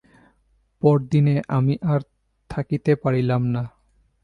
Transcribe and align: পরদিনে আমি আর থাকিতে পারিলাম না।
পরদিনে 0.81 1.35
আমি 1.47 1.73
আর 1.83 2.01
থাকিতে 2.49 2.91
পারিলাম 2.95 3.41
না। 3.45 3.63